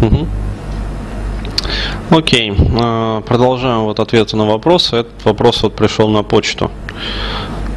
[0.00, 0.26] Угу.
[2.10, 4.96] Окей, а, продолжаем вот ответы на вопросы.
[4.96, 6.70] Этот вопрос вот пришел на почту.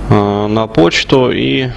[0.09, 1.69] А, на почту и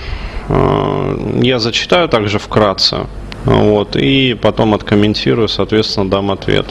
[0.48, 3.06] а, я зачитаю также вкратце.
[3.46, 6.66] Вот, и потом откомментирую, соответственно, дам ответ.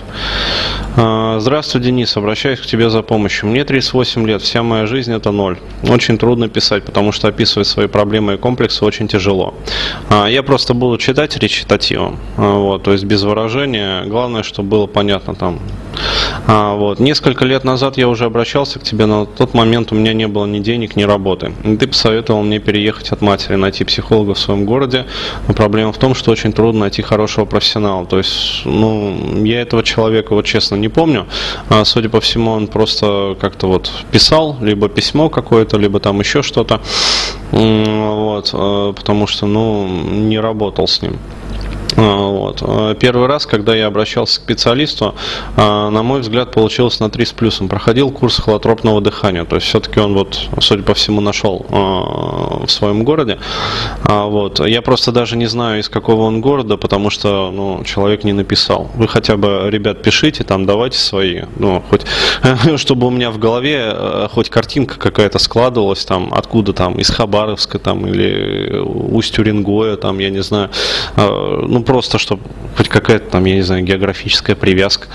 [0.98, 2.16] А, здравствуй, Денис.
[2.18, 3.48] Обращаюсь к тебе за помощью.
[3.48, 5.58] Мне 38 лет, вся моя жизнь это ноль.
[5.88, 9.54] Очень трудно писать, потому что описывать свои проблемы и комплексы очень тяжело.
[10.09, 14.04] А, я просто буду читать речитативом, а, вот, то есть без выражения.
[14.05, 15.60] Главное, чтобы было понятно там.
[16.48, 16.99] Вот.
[16.99, 20.27] Несколько лет назад я уже обращался к тебе, но в тот момент у меня не
[20.27, 21.54] было ни денег, ни работы.
[21.80, 25.05] Ты посоветовал мне переехать от матери, найти психолога в своем городе.
[25.48, 28.05] Но проблема в том, что очень трудно трудно найти хорошего профессионала.
[28.05, 31.26] То есть, ну, я этого человека, вот честно, не помню.
[31.70, 36.41] А, судя по всему, он просто как-то вот писал, либо письмо какое-то, либо там еще
[36.41, 36.82] что-то.
[37.52, 41.18] Вот, а, потому что, ну, не работал с ним.
[41.98, 42.62] А, вот.
[42.62, 45.16] А, первый раз, когда я обращался к специалисту,
[45.55, 47.70] а, на мой взгляд, получилось на 3 с плюсом.
[47.70, 49.46] Проходил курс холотропного дыхания.
[49.46, 53.40] То есть все-таки он вот, судя по всему, нашел в своем городе.
[54.04, 54.66] Вот.
[54.66, 58.90] Я просто даже не знаю, из какого он города, потому что ну, человек не написал.
[58.96, 61.43] Вы хотя бы, ребят, пишите, там давайте свои.
[61.57, 62.05] Ну, хоть,
[62.77, 67.79] чтобы у меня в голове э, хоть картинка какая-то складывалась, там, откуда там, из Хабаровска
[67.79, 70.69] там, или Усть-Уренгоя, там, я не знаю.
[71.16, 72.41] Ну, просто, чтобы
[72.78, 75.08] хоть какая-то там, я не знаю, географическая привязка.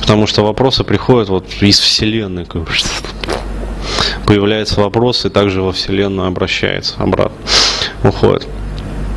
[0.00, 2.46] Потому что вопросы приходят вот из Вселенной.
[4.26, 7.36] Появляется вопрос и также во Вселенную обращается обратно.
[8.02, 8.46] Уходит.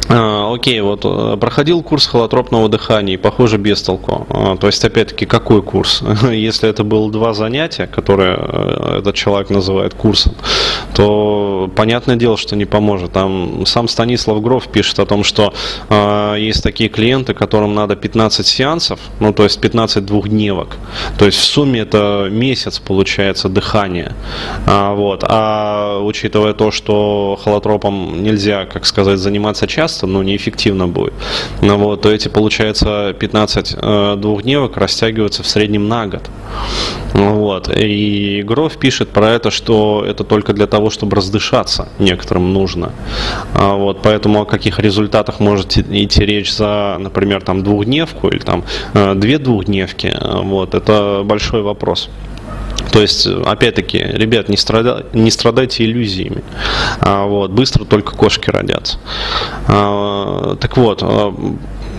[0.10, 4.26] А, окей, вот э, проходил курс холотропного дыхания, и, похоже, без толку.
[4.30, 6.02] А, то есть, опять-таки, какой курс?
[6.32, 10.34] Если это было два занятия, которые э, этот человек называет курсом,
[10.94, 13.14] то понятное дело, что не поможет.
[13.14, 15.54] Там сам Станислав Гров пишет о том, что
[15.90, 20.78] э, есть такие клиенты, которым надо 15 сеансов, ну, то есть 15 двухдневок.
[21.18, 24.16] То есть, в сумме это месяц, получается, дыхания.
[24.66, 25.24] А, вот.
[25.28, 31.14] а учитывая то, что холотропом нельзя, как сказать, заниматься часто, но неэффективно будет.
[31.62, 36.24] Ну, вот, то эти, получается, 15 э, двухдневок растягиваются в среднем на год.
[37.14, 37.70] Вот.
[37.76, 42.92] И Гров пишет про это, что это только для того, чтобы раздышаться некоторым нужно.
[43.54, 48.64] А вот, поэтому о каких результатах может идти речь за, например, там двухдневку или там
[48.94, 52.10] э, две двухдневки, вот, это большой вопрос.
[52.92, 56.44] То есть, опять-таки, ребят, не, страда, не страдайте иллюзиями.
[57.00, 58.98] А, вот, быстро только кошки родятся.
[59.68, 61.34] А, так вот, а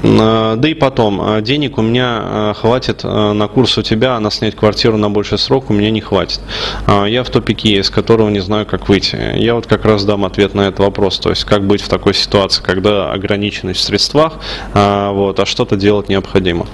[0.02, 4.30] да и потом, а, денег у меня а, хватит на курс у тебя, а на
[4.30, 6.40] снять квартиру на больший срок у меня не хватит.
[6.86, 9.18] Я в тупике, из которого не знаю, как выйти.
[9.36, 11.18] Я вот как раз дам ответ на этот вопрос.
[11.18, 14.34] То есть, как быть в такой ситуации, когда ограниченность в средствах,
[14.74, 16.66] вот, а что-то делать необходимо.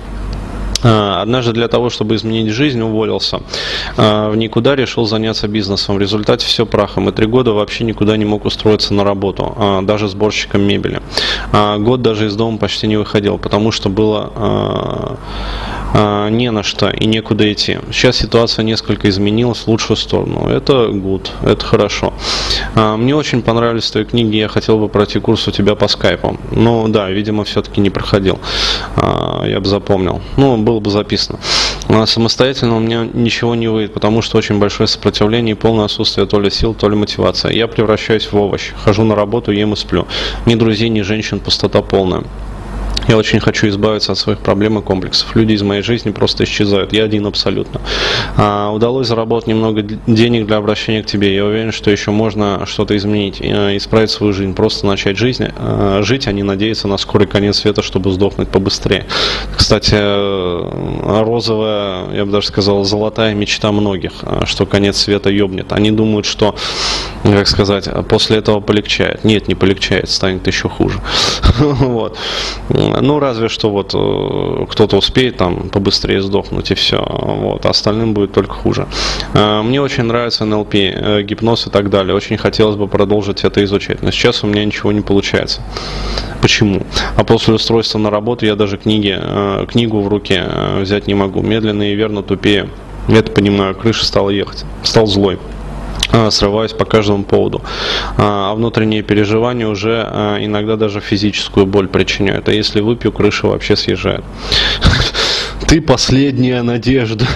[0.85, 3.41] А, однажды для того, чтобы изменить жизнь, уволился.
[3.97, 5.97] А, в никуда решил заняться бизнесом.
[5.97, 7.09] В результате все прахом.
[7.09, 11.01] И три года вообще никуда не мог устроиться на работу, а, даже сборщиком мебели.
[11.79, 15.19] Год даже из дома почти не выходил, потому что было
[15.95, 17.79] не на что и некуда идти.
[17.91, 20.49] Сейчас ситуация несколько изменилась в лучшую сторону.
[20.49, 22.13] Это good, это хорошо.
[22.75, 26.39] Мне очень понравились твои книги, я хотел бы пройти курс у тебя по скайпу.
[26.51, 28.39] Ну да, видимо, все-таки не проходил.
[28.97, 30.21] Я бы запомнил.
[30.37, 31.39] Ну, был было бы записано.
[31.89, 36.27] А самостоятельно у меня ничего не выйдет, потому что очень большое сопротивление и полное отсутствие
[36.27, 37.55] то ли сил, то ли мотивации.
[37.55, 38.73] Я превращаюсь в овощ.
[38.85, 40.09] Хожу на работу, ем и сплю.
[40.47, 42.25] Ни друзей, ни женщин, пустота полная.
[43.09, 45.37] Я очень хочу избавиться от своих проблем и комплексов.
[45.37, 46.93] Люди из моей жизни просто исчезают.
[46.93, 47.81] Я один абсолютно.
[48.37, 51.35] А, удалось заработать немного денег для обращения к тебе.
[51.35, 56.01] Я уверен, что еще можно что-то изменить, э, исправить свою жизнь, просто начать жизнь, э,
[56.03, 59.05] жить, а не надеяться на скорый конец света, чтобы сдохнуть побыстрее.
[59.55, 64.13] Кстати, э, розовая, я бы даже сказал, золотая мечта многих,
[64.47, 65.73] что конец света ёбнет.
[65.73, 66.55] Они думают, что,
[67.23, 69.25] как сказать, после этого полегчает.
[69.25, 71.01] Нет, не полегчает, станет еще хуже.
[71.85, 72.17] Вот.
[72.69, 77.05] Ну, разве что вот э, кто-то успеет там побыстрее сдохнуть и все.
[77.05, 77.67] Вот.
[77.67, 78.87] Остальным будет только хуже.
[79.35, 82.15] Э, мне очень нравится НЛП, э, гипноз и так далее.
[82.15, 84.03] Очень хотелось бы продолжить это изучать.
[84.03, 85.61] Но сейчас у меня ничего не получается.
[86.41, 86.83] Почему?
[87.17, 89.19] А после устройства на работу я даже книги,
[89.67, 90.45] книгу в руке
[90.81, 91.43] взять не могу.
[91.43, 92.69] Медленно и верно тупее.
[93.09, 94.65] Я это понимаю, крыша стала ехать.
[94.83, 95.39] Стал злой.
[96.11, 97.63] А, срываюсь по каждому поводу.
[98.17, 102.49] А, а внутренние переживания уже а, иногда даже физическую боль причиняют.
[102.49, 104.25] А если выпью, крыша вообще съезжает.
[105.67, 107.27] Ты последняя надежда.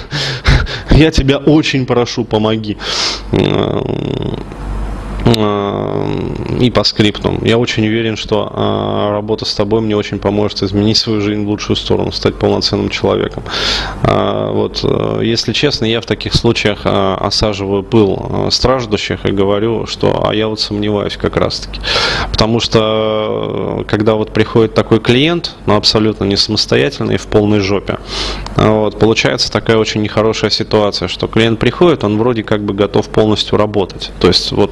[0.91, 2.77] Я тебя очень прошу, помоги.
[5.33, 7.45] И по скриптам.
[7.45, 11.49] Я очень уверен, что а, работа с тобой мне очень поможет изменить свою жизнь в
[11.49, 13.43] лучшую сторону, стать полноценным человеком.
[14.03, 20.27] А, вот, э, если честно, я в таких случаях осаживаю пыл страждущих и говорю, что
[20.27, 21.81] а я вот сомневаюсь как раз-таки.
[22.31, 27.61] Потому что э, когда вот приходит такой клиент, но ну, абсолютно не самостоятельный в полной
[27.61, 27.99] жопе,
[28.57, 33.59] вот, получается такая очень нехорошая ситуация, что клиент приходит, он вроде как бы готов полностью
[33.59, 34.11] работать.
[34.21, 34.71] То есть вот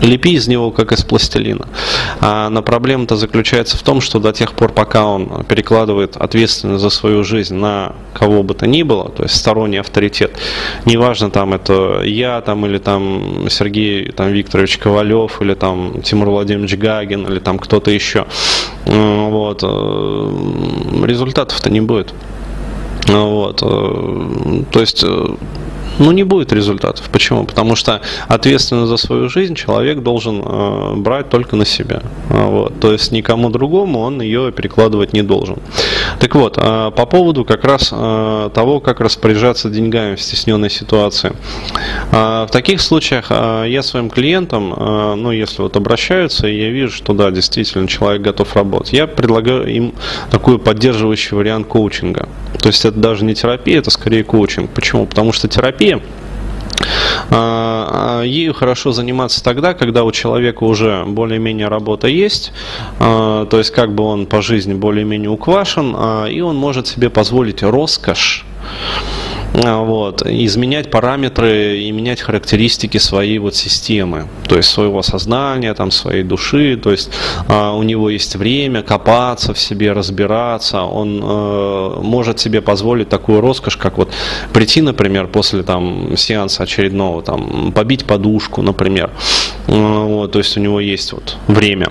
[0.00, 1.66] лепи из него как из пластилина.
[2.20, 6.90] А, но проблема-то заключается в том, что до тех пор, пока он перекладывает ответственность за
[6.90, 10.38] свою жизнь на кого бы то ни было, то есть сторонний авторитет,
[10.84, 16.76] неважно там это я там или там Сергей там, Викторович Ковалев или там Тимур Владимирович
[16.76, 18.26] Гагин или там кто-то еще,
[18.86, 22.14] вот, э, результатов-то не будет.
[23.06, 25.34] Вот, э, то есть э,
[25.98, 27.08] ну, не будет результатов.
[27.12, 27.44] Почему?
[27.44, 32.02] Потому что ответственность за свою жизнь человек должен э, брать только на себя.
[32.30, 32.80] А, вот.
[32.80, 35.58] То есть никому другому он ее перекладывать не должен.
[36.20, 41.32] Так вот, э, по поводу как раз э, того, как распоряжаться деньгами в стесненной ситуации.
[42.12, 46.70] Э, в таких случаях э, я своим клиентам, э, ну, если вот обращаются, и я
[46.70, 49.94] вижу, что да, действительно человек готов работать, я предлагаю им
[50.30, 52.28] такой поддерживающий вариант коучинга.
[52.60, 54.70] То есть это даже не терапия, это скорее коучинг.
[54.70, 55.06] Почему?
[55.06, 56.02] Потому что терапия терапии,
[57.30, 62.52] а, а ею хорошо заниматься тогда, когда у человека уже более-менее работа есть,
[62.98, 65.94] а, то есть как бы он по жизни более-менее уквашен,
[66.26, 68.44] и он может себе позволить роскошь.
[69.36, 75.90] а, вот, изменять параметры и менять характеристики своей вот системы, то есть своего сознания, там,
[75.90, 77.10] своей души, то есть
[77.48, 83.40] а, у него есть время копаться в себе, разбираться, он а, может себе позволить такую
[83.40, 84.10] роскошь, как вот
[84.52, 89.10] прийти, например, после там сеанса очередного, там, побить подушку, например,
[89.66, 91.88] а, вот, то есть у него есть вот время.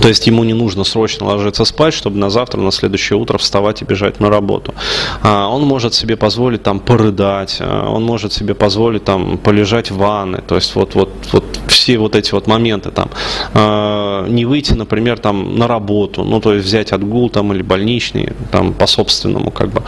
[0.00, 3.82] То есть ему не нужно срочно ложиться спать, чтобы на завтра, на следующее утро вставать
[3.82, 4.74] и бежать на работу.
[5.22, 9.98] А, он может себе позволить там порыдать, а, он может себе позволить там полежать в
[9.98, 13.10] ванной, то есть вот, вот, вот все вот эти вот моменты там.
[13.54, 18.32] А, не выйти, например, там на работу, ну то есть взять отгул там или больничный,
[18.50, 19.82] там по собственному как бы.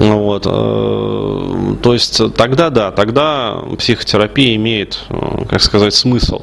[0.00, 0.46] Вот.
[0.46, 6.42] Э, то есть тогда да, тогда психотерапия имеет, э, как сказать, смысл.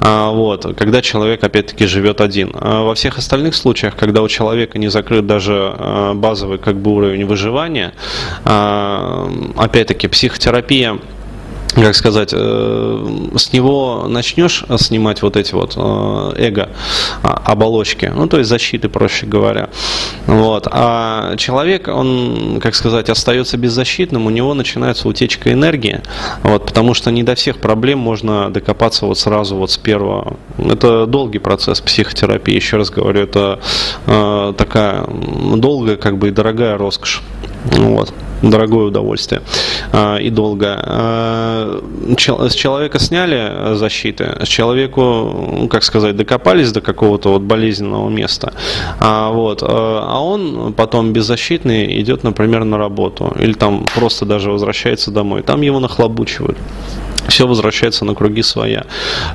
[0.00, 0.74] А, вот.
[0.76, 2.52] Когда человек опять-таки живет один.
[2.54, 6.92] А во всех остальных случаях, когда у человека не закрыт даже э, базовый как бы
[6.92, 7.92] уровень выживания,
[8.44, 10.98] опять-таки психотерапия
[11.74, 16.70] как сказать, э, с него начнешь снимать вот эти вот э, эго
[17.22, 19.70] а, оболочки, ну то есть защиты, проще говоря.
[20.26, 20.68] Вот.
[20.70, 26.02] А человек, он, как сказать, остается беззащитным, у него начинается утечка энергии,
[26.42, 30.36] вот, потому что не до всех проблем можно докопаться вот сразу вот с первого.
[30.58, 33.60] Это долгий процесс психотерапии, еще раз говорю, это
[34.06, 35.06] э, такая
[35.56, 37.22] долгая как бы и дорогая роскошь.
[37.64, 38.12] Вот
[38.50, 39.42] дорогое удовольствие
[39.92, 40.80] э, и долго.
[40.82, 41.80] Э,
[42.48, 48.52] с человека сняли защиты, с человеку, как сказать, докопались до какого-то вот болезненного места,
[49.00, 55.10] а, вот, а он потом беззащитный идет, например, на работу или там просто даже возвращается
[55.10, 56.58] домой, там его нахлобучивают
[57.28, 58.86] все возвращается на круги своя.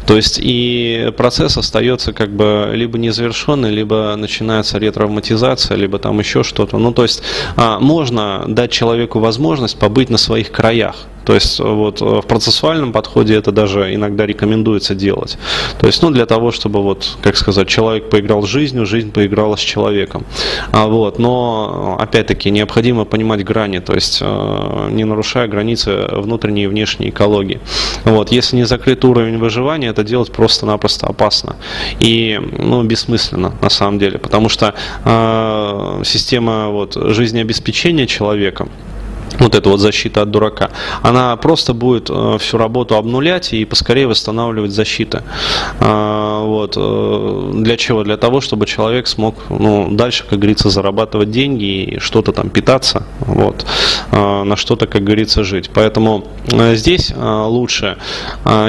[0.06, 6.44] То есть и процесс остается как бы либо незавершенный, либо начинается ретравматизация, либо там еще
[6.44, 6.78] что-то.
[6.78, 7.24] Ну, то есть
[7.56, 10.96] а, можно дать человеку возможность побыть на своих краях.
[11.30, 15.38] То есть вот в процессуальном подходе это даже иногда рекомендуется делать.
[15.80, 19.56] То есть, ну, для того, чтобы вот, как сказать, человек поиграл с жизнью, жизнь поиграла
[19.56, 20.26] с человеком.
[20.72, 26.68] А, вот, но, опять-таки, необходимо понимать грани, то есть э, не нарушая границы внутренней и
[26.68, 27.60] внешней экологии.
[28.06, 31.58] Вот, если не закрыт уровень выживания, это делать просто-напросто опасно
[32.00, 34.74] и, ну, бессмысленно на самом деле, потому что
[35.06, 38.68] э, система вот, жизнеобеспечения человека,
[39.38, 40.70] вот эта вот защита от дурака,
[41.02, 45.24] она просто будет э, всю работу обнулять и поскорее восстанавливать защиты.
[45.80, 46.74] А, вот.
[46.78, 48.04] Э, для чего?
[48.04, 53.04] Для того, чтобы человек смог ну, дальше, как говорится, зарабатывать деньги и что-то там питаться,
[53.20, 53.66] вот,
[54.12, 55.70] а, на что-то, как говорится, жить.
[55.74, 57.98] Поэтому э, здесь лучше,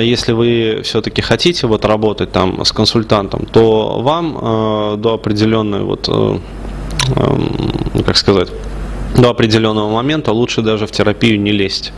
[0.01, 6.41] если вы все-таки хотите вот работать там с консультантом, то вам до определенной вот, эм,
[8.05, 8.49] как сказать,
[9.17, 11.93] до определенного момента лучше даже в терапию не лезть.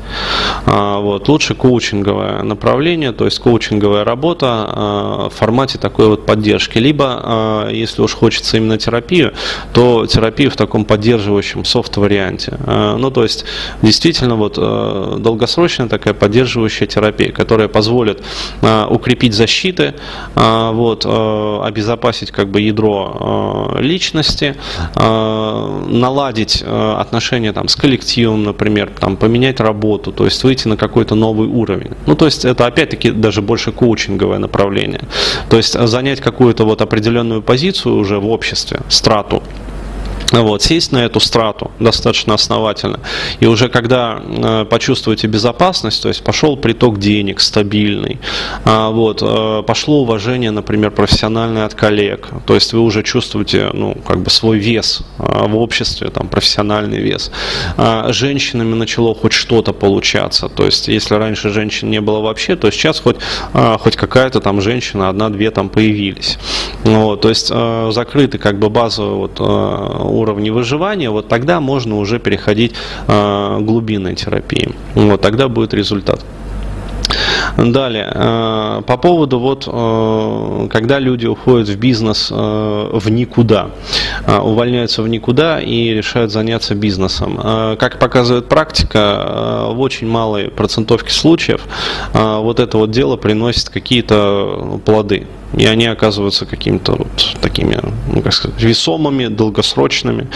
[0.66, 1.28] А, вот.
[1.28, 6.78] Лучше коучинговое направление, то есть коучинговая работа а, в формате такой вот поддержки.
[6.78, 9.32] Либо, а, если уж хочется именно терапию,
[9.72, 12.58] то терапию в таком поддерживающем софт-варианте.
[12.66, 13.44] Ну, то есть,
[13.82, 18.22] действительно, вот долгосрочная такая поддерживающая терапия, которая позволит
[18.88, 19.94] укрепить защиты,
[20.34, 24.56] вот, обезопасить как бы ядро личности,
[24.94, 26.64] наладить
[27.02, 31.92] отношения там, с коллективом, например, там, поменять работу, то есть выйти на какой-то новый уровень.
[32.06, 35.02] Ну, то есть это опять-таки даже больше коучинговое направление.
[35.50, 39.42] То есть занять какую-то вот определенную позицию уже в обществе, страту,
[40.40, 43.00] вот, сесть на эту страту достаточно основательно.
[43.40, 48.18] И уже когда э, почувствуете безопасность, то есть пошел приток денег стабильный,
[48.64, 53.96] э, вот, э, пошло уважение, например, профессиональное от коллег, то есть вы уже чувствуете ну,
[54.06, 57.30] как бы свой вес э, в обществе, там, профессиональный вес.
[57.76, 62.70] Э, женщинами начало хоть что-то получаться, то есть если раньше женщин не было вообще, то
[62.70, 63.16] сейчас хоть,
[63.52, 66.38] э, хоть какая-то там женщина, одна-две там появились.
[66.84, 69.42] Вот, то есть э, закрыты как бы базовые вот, э,
[70.22, 72.74] уровне выживания, вот тогда можно уже переходить
[73.08, 74.70] э, глубинной терапии.
[74.94, 76.24] Вот тогда будет результат.
[77.58, 83.70] Далее, э, по поводу вот, э, когда люди уходят в бизнес в никуда,
[84.26, 87.36] увольняются в никуда и решают заняться бизнесом.
[87.36, 91.62] Как показывает практика, в очень малой процентовке случаев
[92.12, 95.26] вот это вот дело приносит какие-то плоды
[95.56, 100.28] и они оказываются какими-то вот такими, ну, как сказать, весомыми, долгосрочными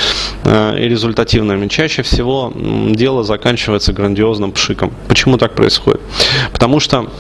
[0.45, 1.69] и результативными.
[1.69, 2.53] Чаще всего
[2.91, 4.93] дело заканчивается грандиозным пшиком.
[5.09, 6.01] Почему так происходит?
[6.53, 7.11] Потому что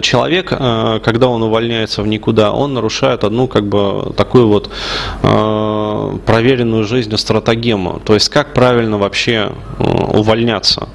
[0.00, 4.70] человек, э, когда он увольняется в никуда, он нарушает одну как бы такую вот
[5.22, 8.00] э, проверенную жизнью стратегему.
[8.04, 10.88] То есть как правильно вообще увольняться.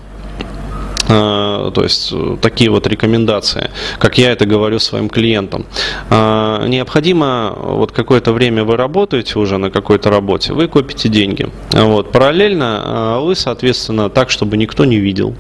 [1.62, 5.66] Э, то есть э, такие вот рекомендации, как я это говорю своим клиентам.
[6.10, 11.50] Э, необходимо вот какое-то время вы работаете уже на какой-то работе, вы копите деньги.
[11.72, 12.12] Вот.
[12.12, 15.36] Параллельно вы, соответственно, так, чтобы никто не видел,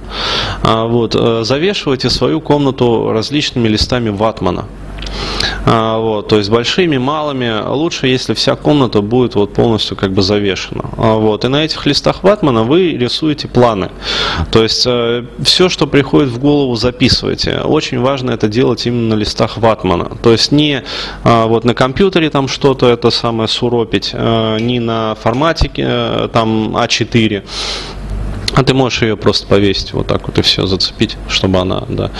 [0.63, 4.65] вот, завешиваете свою комнату различными листами ватмана.
[5.65, 7.51] А, вот, то есть большими, малыми.
[7.67, 10.85] Лучше, если вся комната будет вот полностью как бы завешена.
[10.97, 13.89] А, вот, и на этих листах ватмана вы рисуете планы.
[14.51, 17.59] То есть э, все, что приходит в голову, записывайте.
[17.61, 20.17] Очень важно это делать именно на листах ватмана.
[20.21, 20.83] То есть не
[21.23, 26.75] а, вот на компьютере там что-то это самое суропить, а, не на форматике э, там
[26.75, 27.43] А4.
[28.53, 32.11] А ты можешь ее просто повесить вот так вот и все, зацепить, чтобы она, да.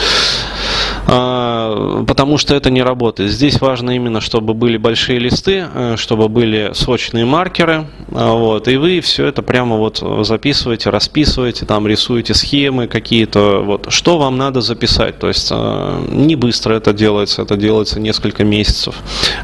[1.08, 3.32] А, потому что это не работает.
[3.32, 8.78] Здесь важно именно, чтобы были большие листы, э, чтобы были сочные маркеры, а, вот, и
[8.78, 14.62] вы все это прямо вот записываете, расписываете, там рисуете схемы какие-то, вот, что вам надо
[14.62, 18.96] записать, то есть а, не быстро это делается, это делается несколько месяцев.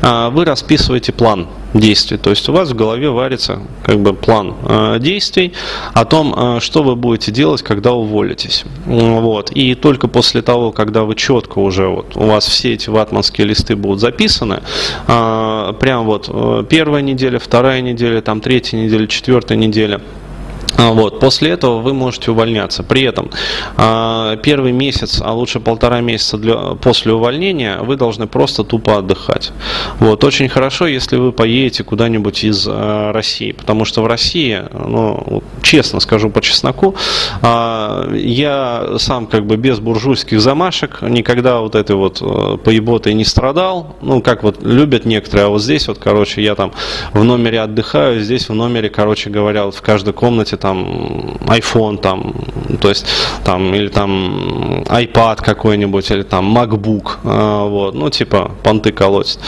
[0.02, 4.56] Вы расписываете план действий, то есть у вас в голове варится как бы план
[5.00, 5.54] действий
[5.94, 11.16] о том, что вы будете делать, когда уволитесь, вот, и только после того, когда вы
[11.16, 14.62] четко уже вот у вас все эти ватманские листы будут записаны,
[15.08, 20.02] а, прям вот э, первая неделя, вторая неделя, там третья неделя, четвертая неделя–
[20.78, 21.20] вот.
[21.20, 22.84] После этого вы можете увольняться.
[22.84, 23.32] При этом
[23.76, 29.52] а, первый месяц, а лучше полтора месяца для, после увольнения вы должны просто тупо отдыхать.
[30.00, 30.24] Вот.
[30.24, 36.00] Очень хорошо, если вы поедете куда-нибудь из а, России, потому что в России, ну, честно
[36.00, 36.96] скажу по чесноку,
[37.42, 43.96] я сам как бы без буржуйских замашек никогда вот этой вот поеботой не страдал.
[44.02, 46.72] Ну, как вот любят некоторые, а вот здесь вот, короче, я там
[47.14, 52.34] в номере отдыхаю, здесь в номере, короче говоря, вот в каждой комнате там iPhone, там,
[52.82, 53.06] то есть
[53.44, 59.40] там, или там iPad какой-нибудь, или там MacBook, а, вот, ну, типа, понты колоть.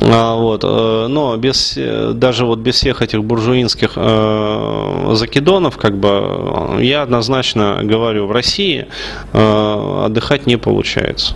[0.00, 1.78] А, вот, э, но без,
[2.14, 8.86] даже вот без всех этих буржуинских э, закидонов, как бы, я однозначно говорю, в России
[9.32, 11.34] э, отдыхать не получается.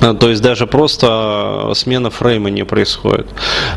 [0.00, 3.26] А, то есть даже просто смена фрейма не происходит.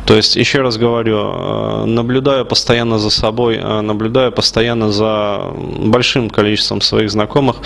[0.06, 5.42] То есть, еще раз говорю, э, наблюдаю постоянно за собой, э, наблюдаю постоянно за
[5.80, 7.58] большим количеством своих знакомых.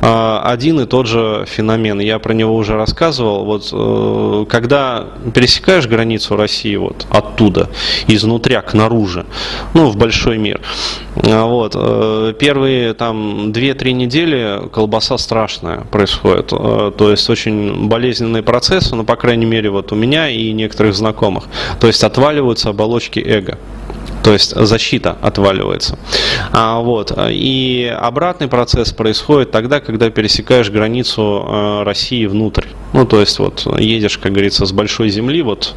[0.00, 2.00] Э, один и тот же феномен.
[2.00, 3.44] Я про него уже рассказывал.
[3.44, 7.70] Вот когда пересекаешь границу России вот оттуда,
[8.06, 9.24] изнутря к наружу,
[9.74, 10.60] ну, в большой мир,
[11.14, 11.72] вот,
[12.38, 16.48] первые там 2-3 недели колбаса страшная происходит.
[16.48, 20.94] То есть очень болезненно болезненные процессы, ну, по крайней мере, вот у меня и некоторых
[20.94, 21.44] знакомых.
[21.80, 23.56] То есть отваливаются оболочки эго.
[24.22, 25.98] То есть защита отваливается.
[26.52, 27.12] А, вот.
[27.30, 32.66] И обратный процесс происходит тогда, когда пересекаешь границу э, России внутрь.
[32.92, 35.74] Ну, то есть вот едешь, как говорится, с большой земли, вот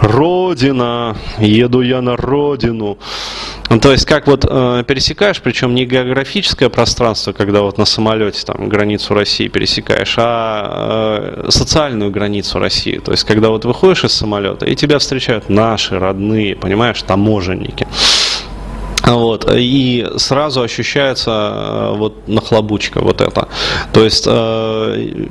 [0.00, 2.98] Родина, еду я на родину.
[3.70, 8.44] Ну, то есть, как вот э, пересекаешь, причем не географическое пространство, когда вот на самолете
[8.46, 12.98] там границу России пересекаешь, а э, социальную границу России.
[12.98, 17.86] То есть, когда вот выходишь из самолета, и тебя встречают наши родные, понимаешь, таможенники.
[19.04, 23.48] Вот, и сразу ощущается э, вот нахлобучка вот это.
[23.92, 25.26] То есть э,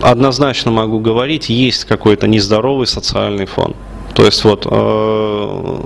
[0.00, 3.74] однозначно могу говорить, есть какой-то нездоровый социальный фон.
[4.14, 5.80] То есть вот э,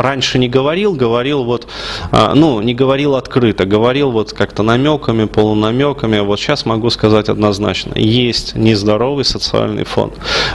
[0.00, 1.66] раньше не говорил, говорил вот,
[2.10, 6.20] э, ну, не говорил открыто, говорил вот как-то намеками, полунамеками.
[6.20, 10.12] Вот сейчас могу сказать однозначно, есть нездоровый социальный фон,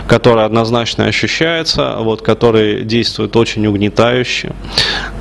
[0.07, 4.53] который однозначно ощущается, вот, который действует очень угнетающе.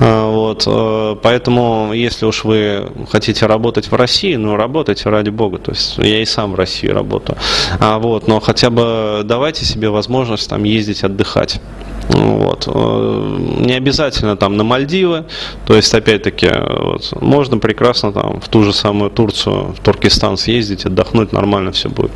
[0.00, 5.58] Э, вот, э, поэтому, если уж вы хотите работать в России, ну, работайте ради бога.
[5.58, 7.38] То есть я и сам в России работаю.
[7.80, 11.60] А, вот, но хотя бы давайте себе возможность там ездить отдыхать.
[12.08, 12.68] Вот.
[12.68, 15.24] Э, не обязательно там на Мальдивы,
[15.66, 20.86] то есть опять-таки вот, можно прекрасно там в ту же самую Турцию, в Туркестан съездить,
[20.86, 22.12] отдохнуть, нормально все будет.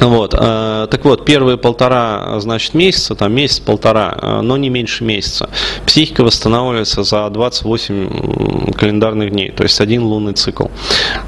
[0.00, 5.50] Вот, э, так вот, первые полтора, значит, месяца, там месяц-полтора, э, но не меньше месяца,
[5.86, 10.66] психика восстанавливается за 28 календарных дней, то есть один лунный цикл.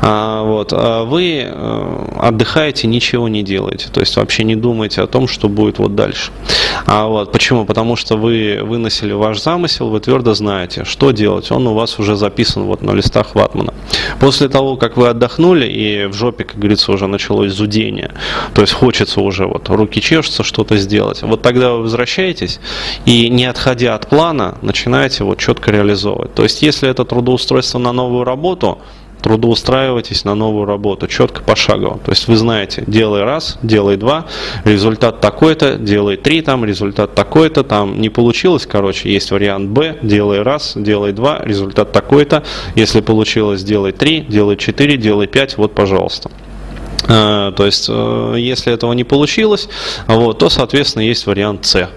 [0.01, 5.09] А, вот, а вы э, отдыхаете, ничего не делаете, то есть вообще не думаете о
[5.09, 6.31] том, что будет вот дальше.
[6.87, 7.65] А, вот, почему?
[7.65, 12.15] Потому что вы выносили ваш замысел, вы твердо знаете, что делать, он у вас уже
[12.15, 13.75] записан вот на листах ватмана.
[14.21, 18.13] После того, как вы отдохнули и в жопе, как говорится, уже началось зудение,
[18.61, 21.23] то есть хочется уже вот руки чешутся что-то сделать.
[21.23, 22.61] Вот тогда вы возвращаетесь
[23.07, 26.35] и не отходя от плана, начинаете вот четко реализовывать.
[26.35, 28.77] То есть если это трудоустройство на новую работу,
[29.23, 32.01] трудоустраивайтесь на новую работу, четко пошагово.
[32.05, 34.27] То есть вы знаете, делай раз, делай два,
[34.67, 40.43] результат такой-то, делай три, там результат такой-то, там не получилось, короче, есть вариант Б, делай
[40.43, 46.31] раз, делай два, результат такой-то, если получилось, делай три, делай четыре, делай пять, вот, пожалуйста.
[47.11, 49.69] Э, то есть, э, если этого не получилось,
[50.07, 51.91] вот, то, соответственно, есть вариант С.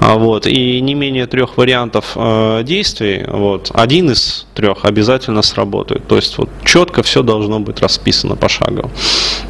[0.00, 6.06] А, вот, и не менее трех вариантов э, действий, вот, один из трех обязательно сработает.
[6.06, 8.90] То есть вот четко все должно быть расписано пошагово.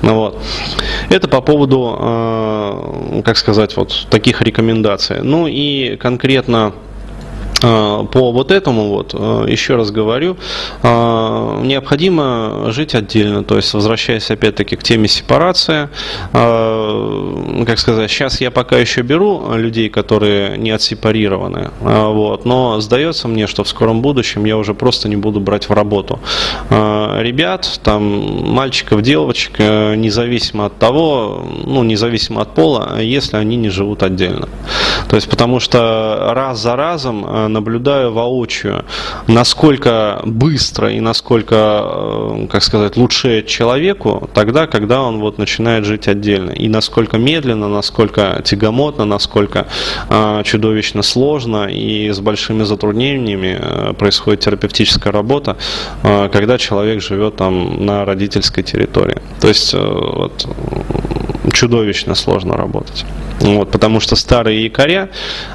[0.02, 0.38] Вот.
[1.08, 5.22] Это по поводу, э, как сказать, вот таких рекомендаций.
[5.22, 6.72] Ну и конкретно
[7.60, 10.36] по вот этому вот, а, еще раз говорю,
[10.82, 15.88] а, необходимо жить отдельно, то есть возвращаясь опять-таки к теме сепарации,
[16.32, 23.46] как сказать, сейчас я пока еще беру людей, которые не отсепарированы, вот, но сдается мне,
[23.46, 26.20] что в скором будущем я уже просто не буду брать в работу
[26.70, 28.02] ребят, там,
[28.52, 34.48] мальчиков, девочек, э, независимо от того, ну, независимо от пола, если они не живут отдельно.
[35.08, 38.84] То есть, потому что раз за разом э, наблюдаю воочию,
[39.26, 46.08] насколько быстро и насколько, э, как сказать, лучше человеку тогда, когда он вот начинает жить
[46.08, 46.50] отдельно.
[46.50, 49.66] И насколько медленно, насколько тягомотно, насколько
[50.08, 55.56] э, чудовищно сложно и с большими затруднениями э, происходит терапевтическая работа,
[56.02, 59.18] э, когда человек живет там на родительской территории.
[59.40, 60.46] То есть э, вот,
[61.52, 63.04] чудовищно сложно работать.
[63.40, 65.10] Вот, потому что старые якоря,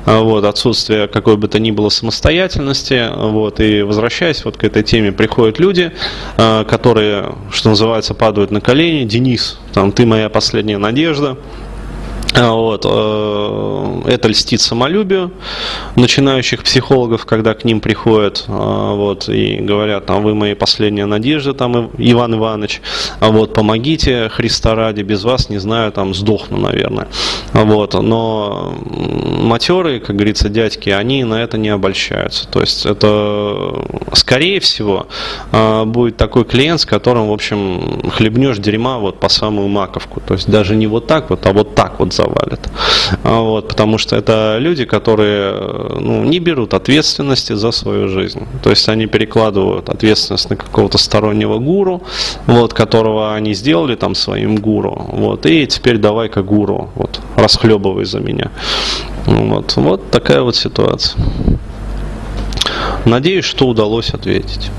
[0.05, 4.81] а, вот, отсутствие какой бы то ни было самостоятельности, вот, и возвращаясь вот к этой
[4.81, 5.91] теме, приходят люди,
[6.37, 11.37] а, которые, что называется, падают на колени, Денис, там, ты моя последняя надежда,
[12.35, 15.31] вот, э, это льстит самолюбию
[15.95, 21.53] начинающих психологов, когда к ним приходят а, вот, и говорят, там, вы мои последняя надежда,
[21.53, 22.81] там, Иван Иванович,
[23.19, 27.07] а вот, помогите, Христа ради, без вас, не знаю, там, сдохну, наверное.
[27.53, 32.47] Вот, но матеры, как говорится, дядьки, они на это не обольщаются.
[32.49, 33.75] То есть это,
[34.13, 35.07] скорее всего,
[35.85, 40.19] будет такой клиент, с которым, в общем, хлебнешь дерьма вот по самую маковку.
[40.19, 42.59] То есть даже не вот так вот, а вот так вот за завалит.
[43.23, 45.53] А вот, потому что это люди, которые
[45.99, 48.45] ну, не берут ответственности за свою жизнь.
[48.63, 52.01] То есть они перекладывают ответственность на какого-то стороннего гуру,
[52.47, 55.09] вот, которого они сделали там своим гуру.
[55.11, 58.51] Вот, и теперь давай-ка гуру, вот, расхлебывай за меня.
[59.25, 61.21] Вот, вот такая вот ситуация.
[63.05, 64.71] Надеюсь, что удалось ответить.